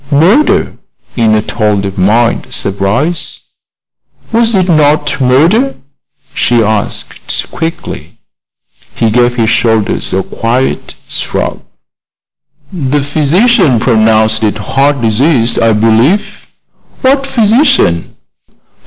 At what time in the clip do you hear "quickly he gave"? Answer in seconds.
7.51-9.35